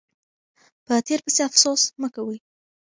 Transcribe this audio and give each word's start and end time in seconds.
په 0.85 0.93
تیر 1.05 1.19
پسې 1.25 1.41
افسوس 1.47 1.81
مه 2.01 2.07
کوئ. 2.15 2.37